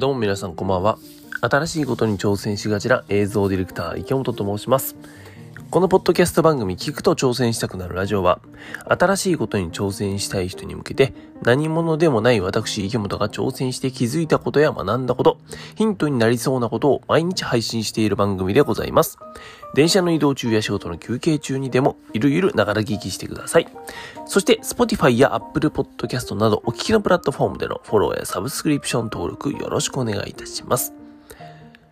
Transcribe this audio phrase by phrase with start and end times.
[0.00, 0.98] どうも皆さんこんばんは。
[1.42, 4.96] 新しいことに挑戦しがちな映像ディレクター池本と申します。
[5.70, 8.40] このポッドキャスト番組聞くと挑戦したくなるラジオは、
[8.88, 15.38] 新しいことに挑戦したい人に向けて、何者でもない私池本が挑戦して気づいたことや学んだこと、
[15.76, 19.18] ヒントになりそうなことを毎日配信している番組でございます。
[19.76, 23.68] 電車の移動中や仕事の休憩中にでも、ゆるゆるながら聞きしてください。
[24.26, 30.99] そして、Spotify や Apple Podcast などお聞きのプラットフォームでのフォローやサブスクリプション登録よろしくお願いいたします。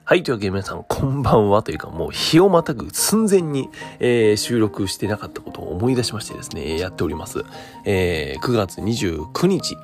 [0.08, 3.68] はい、というわけで皆さん、こんばんはというか、もう日をまたぐ寸前に、
[4.00, 7.44] えー、収録してなかったことを思い出しましてですね、やっております。
[7.84, 9.76] えー、9月29日。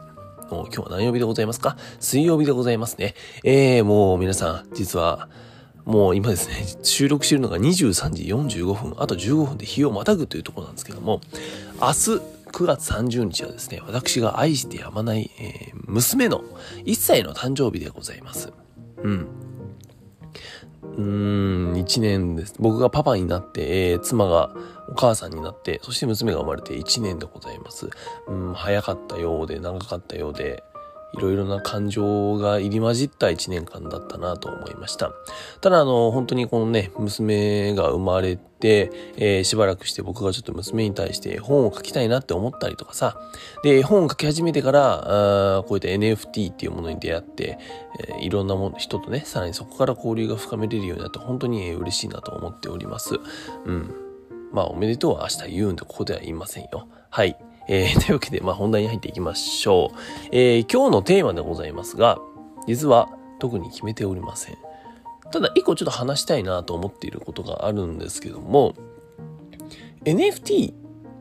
[0.50, 1.76] もう今日は何曜日でございますか？
[2.00, 3.14] 水曜日でございますね。
[3.42, 5.28] えー、もう皆さん、実は、
[5.84, 8.22] もう今ですね、収録しているのが23時
[8.62, 11.20] 45分、あと15分で日をまたぐというところなんですけども、
[11.78, 11.92] 明日、
[12.50, 16.42] 9月30日はですね、私が愛してやまない、えー、娘の
[16.86, 18.54] 1歳の誕生日でございます。
[19.02, 19.43] うん。
[20.96, 22.54] うん、1年です。
[22.58, 24.50] 僕がパパになって、えー、妻が
[24.88, 27.88] お母さんになって、そして娘が生まれて1年でございます。
[28.28, 30.62] うん、早かったようで、長かったようで、
[31.16, 35.12] いろいろな感情が入り混じった1年間だったなと思いました。
[35.60, 43.18] ただ、あの、本当にこのね、娘が生まれて、えー、しばらくして僕がちょっと娘に対して本を書きたいなって思ったりとかさ、
[43.62, 47.58] で、本を書き始めてから、あこういった NFT っていうものに出会って、
[48.08, 53.20] えー、いろんなも人とね、さらにそこから交流が深めれるようになって本当に嬉しいなと思っております。
[53.64, 53.94] うん。
[54.52, 56.88] まあ、おめでとうは明日言うんで、ここでは言いませんよ。
[57.10, 57.36] はい。
[57.68, 59.98] えー、 というわけで、まあ、本題に入っていきましょう。
[60.32, 62.18] えー、今日のテーマでございますが、
[62.66, 64.58] 実は特に決めておりません。
[65.30, 68.74] ただ、一個ちょっと話したいなと思っていることがあるんですけども、
[70.04, 70.74] NFT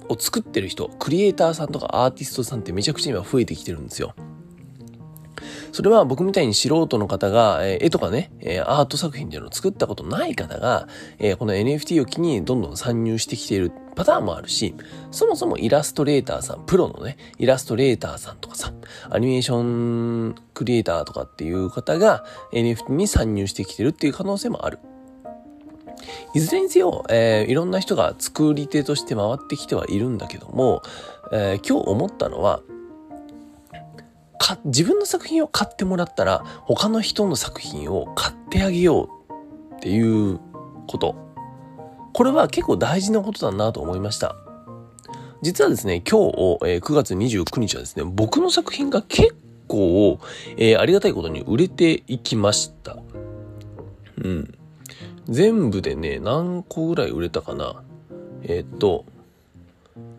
[0.10, 4.14] を作ってる人、クリエイターさんとかアーティストさんってめちゃくちゃ今増えてきてるんですよ。
[5.74, 10.88] それは僕みたいに素人の方が、えー、絵とかね、えー、アート作品っていうのを作ったことない方が、
[11.18, 14.76] えー、この NFT を機にどんどん参入してきているパターンもあるし、
[15.10, 18.72] そもそもイラストレーターさん、プロのね、イラストレーターさんとかさ、
[19.10, 19.62] アニメーショ
[20.32, 24.78] ンクリエイターとかっていう方が NFT に参入してきてるっていう可能性もある。
[26.36, 30.84] いずれにせよ、えー、いろんな人が作り手として回ってきてはいるんだけども、
[31.32, 32.62] えー、今日思ったのは、
[34.44, 39.10] か、自分の作品を買ってもらったら、他の人の作品を買ってあげよ
[39.72, 40.40] うっていう
[40.88, 41.16] こと。
[42.12, 44.36] これは結構大事なことだなと思いました。
[45.42, 49.34] 実はですね、今日、え、9月29日はですね、僕の作品が結
[49.68, 50.20] 構、
[50.58, 52.98] えー、ありがたいことに売れていきました。
[54.22, 54.54] うん。
[55.30, 57.82] 全部でね、何個ぐらい売れたかな。
[58.44, 59.06] えー、っと、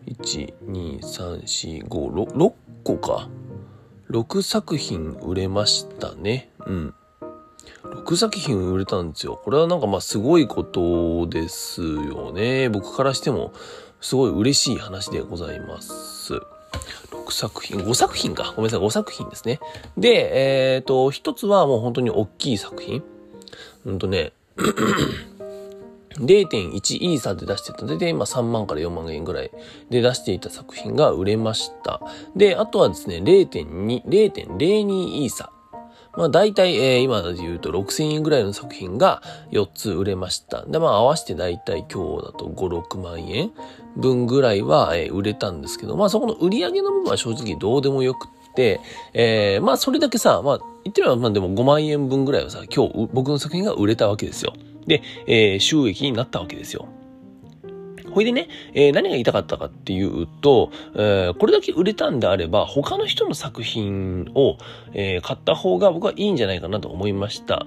[0.07, 2.53] 1、2、3、4、5、6, 6
[2.83, 3.29] 個か。
[4.09, 6.51] 6作品売れましたね。
[6.65, 6.93] うん。
[7.83, 9.41] 6作品売れたんですよ。
[9.43, 12.69] これはなんかまあすごいことですよね。
[12.69, 13.53] 僕からしても
[14.01, 16.33] すごい嬉しい話でございます。
[17.11, 18.53] 6作品、5作品か。
[18.55, 19.59] ごめんなさい、5作品ですね。
[19.97, 23.03] で、えっ、ー、と、一つはもう本当に大きい作品。
[23.85, 24.33] うんとね、
[26.19, 27.85] 0.1イーサーで出してた。
[27.85, 29.51] で、今3万から4万円ぐらい
[29.89, 32.01] で出していた作品が売れました。
[32.35, 35.55] で、あとはですね、0.2、0.02イーサー。
[36.17, 39.21] まあ大体、えー、今で言うと6000円ぐらいの作品が
[39.51, 40.65] 4つ売れました。
[40.65, 43.51] で、まあ合わせて大体今日だと5、6万円
[43.97, 48.79] 分ぐらいは、えー、売れたんですけど、まあそこの売り上げの部分は正直どうでもよくって、
[49.13, 54.53] えー、まあそれだけさ、まあ言ってみればまあでも5万円分ぐらいはさ、今日僕の作品が売れたわけですよ。
[54.87, 56.87] で、えー、収益になったわけですよ。
[58.11, 64.57] ほいでね、えー、何が言いたかったかっていうと、えー、これだけ売れたんであれば、他の人の作品を、
[64.93, 67.65] えー、買った方が僕はいいんじゃないかなと思いました。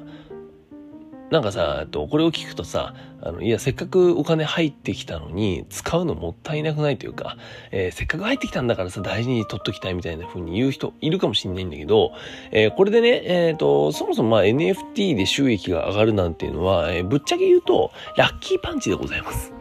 [1.31, 7.37] なんかさ、これを聞くとさ、あの、いや、せっかくお金入ってきたのに、使うのもったいなくないというか、
[7.71, 12.13] えー、せっかく入ってきたんだからさ、大事に取っときたいみたいな風に言う人いるかもしんないんだけど、
[12.51, 19.58] えー、これでね、えっ、ー、と、そもそもまあ NFT で収益が上がるなんていうのは、えぶっちゃけ言うと、ラッキーパンチでございます。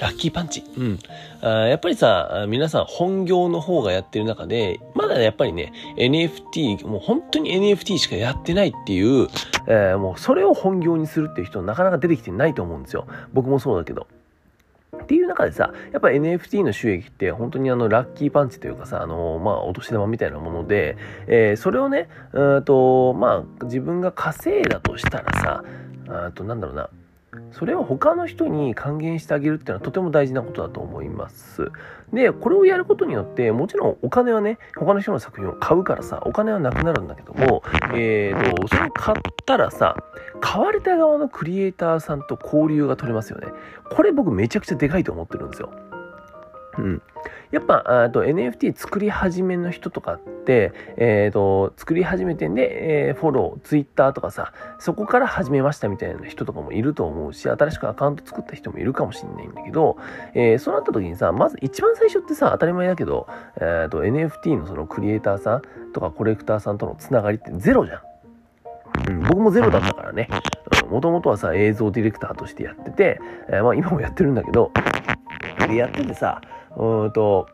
[0.00, 0.64] ラッキーパンチ。
[0.76, 0.98] うん。
[1.42, 9.28] あやっぱりさ、皆さん本業の方がやってる中で、まだやっぱりね、NFT、もう本当に NFT しかやってないっていう、
[9.66, 13.06] えー、もうそれを本業にするっていう人なかなか出てきてないと思うんですよ。
[13.32, 14.06] 僕もそうだけど。
[15.02, 25.64] っていう中でさ、やっぱ NFT の収益って本当にあのラッキーパンチというかさ、あのまあお年玉みたいなもので、えー、それをね、うんと、まあ自分が稼いだとしたらさ、
[26.08, 26.90] あとなんだろうな、
[27.52, 31.70] それを他の人に還元してあげるっていうのはとても大事なことだと思います。
[32.12, 37.62] で、これをやることによって、もちろんお金はね、他の人の作品を買うからさ、お金はなくなるんだけども、
[37.94, 39.96] えーと、それを買ったらさ、
[40.40, 43.48] 買われた側のクリエイターさんと交流が取れますよね。
[43.90, 45.70] これ僕めちゃくちゃでかいと思ってるんですよ。
[46.78, 47.02] うん。
[47.50, 59.96] やっぱ、あと NFT 作り始めの人とかって、え、ー、と、作り始めてんで、えー、フォロー、ツイッターとかさ、そこから始めましたみたいな人とかもいると思うし、新しくアカウント作った人もいるかもしれないんだけど、
[60.34, 63.26] えー、そうなった時にさ、まず一番最初ってさ、当たり前だけど、
[63.56, 65.62] えっ、ー、と、NFT のそのクリエイターさん
[65.92, 68.00] とかコレクターさんとのつながりってゼロじゃん。
[69.08, 70.28] うん、僕もゼロだったからね。
[70.88, 74.70] もともとはさ、映像ディレクターとしてやってて、えー、まあ今もやってるんだけど、
[75.70, 76.40] でやっててさ、
[76.76, 77.48] うんと、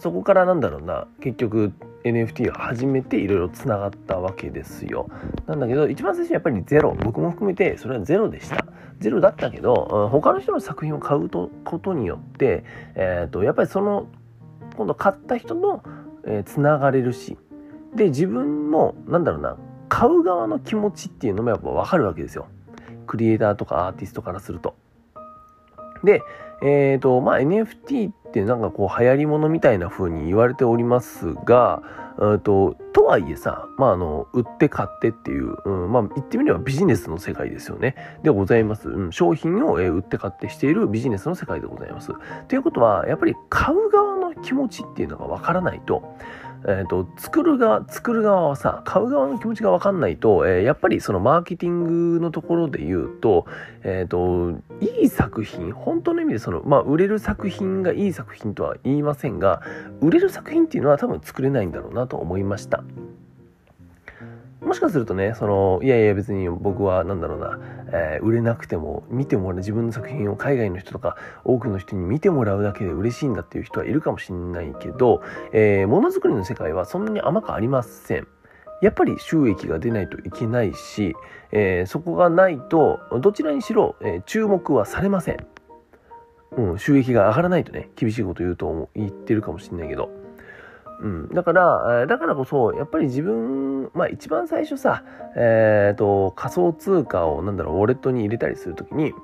[0.00, 1.72] そこからなんだろうな、結局
[2.04, 5.08] NFT を始めていろいろ繋がったわけですよ。
[5.46, 6.94] なんだけど、一番最初やっぱりゼロ。
[7.02, 8.64] 僕も含めてそれはゼロでした。
[9.00, 12.64] ゼロだったけど、他の人の作品を買うことによって、
[12.94, 14.08] え、ー、と、やっぱりその、
[14.76, 15.82] 今度買った人の、
[16.24, 17.36] えー、繋がれるし、
[17.94, 19.56] で、自分も、なんだろうな、
[19.88, 22.48] 買う側の気持ちっていうのもやっぱ分かるわけですよ。
[23.06, 24.74] クリエイターとかアーティストからすると。
[26.04, 26.22] で、
[26.62, 31.82] えっ、ー、と、まあ、NFT ってなんかこう流行り物みたいな風に言われておりますが、
[32.20, 37.94] えととはいえさ、まあ、あの売って買ってっていう、うん、まあ、言ってみればビジネスの世界ですよね。
[38.24, 38.88] でございます。
[38.88, 42.12] うん、商品を、え売って買ってしているビジネスの世界でございます。
[42.48, 46.16] ということは、やっぱり買う側の気持ちっていうのがわからないと、
[46.66, 53.46] え、ー、と、作る側、作る側はさ、買う側の気持ちが分かんないと、えー、やっぱりそのマーケティングのところで言うと、
[53.84, 59.62] えっ、ー、と、いい作品、本当の意味でその、まあ、売れる作品がいい作品とは言いませんが、
[60.00, 62.82] 売れる作品っていうのは多分作れないんだろうなと思いました。
[64.68, 67.58] もしかするとね、その、いやいや別に僕はなんだろうな、
[67.90, 75.22] えー、売れなくても見てもらう、自分の作品を海外の人とか多くの人に見てもらうだけで嬉しいんだっていう人はいるかもしれないけど、
[75.54, 78.28] えー、ものづくりの世界はそんなに甘くありません。
[78.82, 81.14] やっぱり収益が出ないといけないし、
[81.50, 85.38] えー、そこがないと、どちらにしろ、え注目はされません。
[86.58, 90.27] うん、収益が上がらないとね、厳しいこと言うと言ってるかもしれないけど。
[91.00, 95.04] うん、だから、だからこそ、やっぱり自分、まあ一番最初さ、
[95.36, 99.14] えっ、ー、と、仮想通貨をなんだろう、ウォレットに入れたりするときに、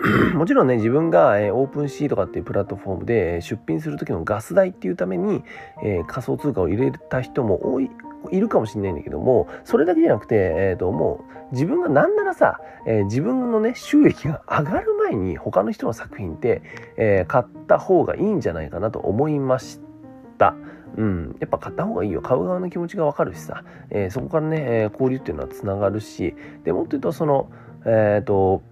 [0.34, 5.44] もちろんね、自分が、えー、 OpenSea とかっていうプラットフォームで出品する時のガス代っていうために、
[5.82, 7.90] えー、仮想通貨を入れた人も多い、
[8.30, 16.62] いるかもしれないんだけども、それだけじゃなくて、えっ、ー、と、もう自分がなならさ、え、自分のね、収益が上がる前に他の人の作品って、
[16.96, 19.89] え、買った方がいいんじゃないかなと思いました。。
[20.96, 21.36] うん。
[21.40, 22.20] やっぱ買った方がいいよ。
[22.20, 26.34] 買う側の気持ちがわかるしさ、えー、そこからね、えー、交流っていうのはつながるし、
[26.64, 27.50] で、もっと言うと、その、
[27.84, 28.62] えっ、ー、と、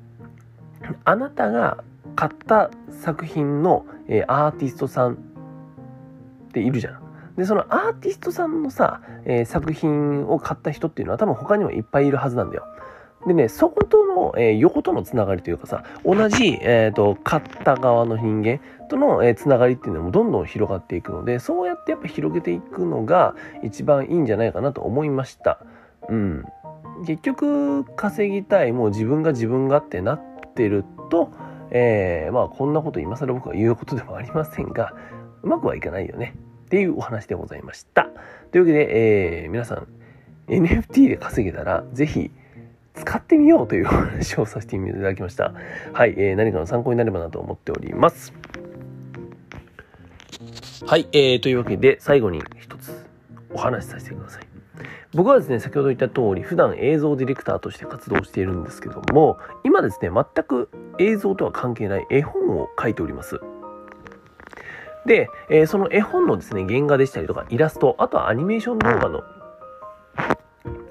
[1.05, 1.85] あなたが
[2.17, 5.17] 買った作品の、えアーティストさんっ
[6.53, 7.01] ているじゃん。
[7.37, 12.65] で、そのアーティストさんのさ、え作品を買った人っていうのは多分他にもいっぱいいるはずなんだよ。
[13.27, 25.59] でね、そことの、えー、横とのつながりというかさ、同じ、えっ、ー、と、買った側の人間との、えー、つながりっていうのもどんどん広がっていくので、そうやってやっぱ広げていくのが一番いいんじゃないかなと思いました。
[26.09, 26.45] うん。
[27.07, 30.23] 結局、稼ぎたい、もう自分が自分がってなっ
[30.55, 31.31] てると、
[31.71, 34.95] えー、まあこんなこと今更僕が言うことでもありませんが、
[35.43, 36.35] うまくはいかないよね。
[36.67, 38.09] っていうお話でございました。
[38.53, 39.89] というわけで、えー、皆さん、
[40.49, 42.31] NFT で稼げたら、ぜひ、
[42.99, 45.55] 使ってみようという話をさせていただきました。
[45.93, 48.33] はい、えー、何かの参考になればなと思っております。
[50.87, 53.07] はい、えー、というわけで最後に一つ
[53.53, 54.49] お話しさせてください。
[55.15, 63.41] 僕はですね、先ほど言った通り、普段映像ディレクターとして活動しているんですけども、今ですね、全く映像とは関係ない絵本を書いております。
[65.07, 69.23] で、えー、その絵本のですね、原画でしたりとか、イラスト、あとはアニメーション動画の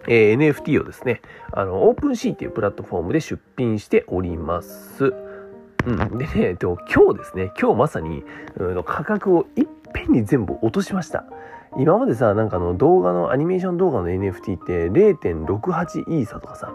[0.08, 1.22] えー、NFT をですね、
[1.52, 5.14] あの、オープンシーっていうプラットフォームで出品しております。
[5.86, 6.18] うん。
[6.18, 8.24] でね、えっと、今日ですね、今日まさに、
[8.58, 11.26] うん、価格をいっぺんに全部落としました。
[11.78, 16.74] 今までさ、なんかの動画の、アニメーション動画の NFT って0.68イーサとかさ、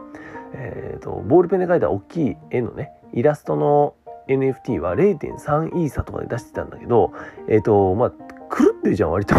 [0.55, 3.95] えっ、ー、と、ボールペンで描いた大きい絵のね、イラストの
[4.29, 7.13] NFT は0.3イーサとかで出してたんだけど、
[7.49, 9.35] えっ、ー、と、まあ、狂ってるじゃん、割と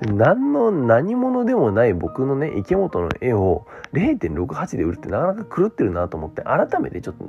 [0.00, 7.24] 何の何者でもない僕のね池本の絵を0.68で売るってなかなか狂ってるなと思って改めてちょっと、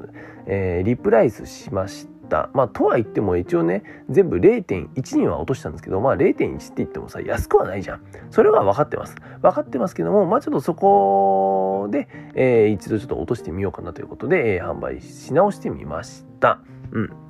[0.46, 2.50] えー、リプライスしました。
[2.54, 8.02] まあ、とは言っても一応ね、全部0.1には落としたんですけど、まあ0.1って言ってもさ、安くはないじゃん。
[8.32, 9.16] それは分かってます。
[9.42, 16.60] 分かってますけども、まあちょっとそこで、えー、一度ちょっと落としてみようかなということで、えー、販売し直してみました。
[16.92, 17.28] うん。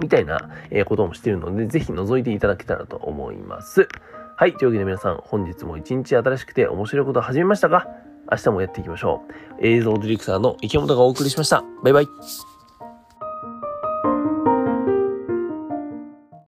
[0.00, 0.50] みたいな
[0.86, 3.88] こともしてるので、ぜひ覗いていただけたらと思います。
[4.36, 4.52] はい。
[4.54, 7.86] というわけで皆さん、本日も一日新しくて面白いことを始めましたか、
[8.30, 9.22] 明日もやっていきましょ
[9.60, 9.66] う。
[9.66, 11.62] 映像ディレクターの池本がお送りしました。
[11.84, 12.53] バイバイ。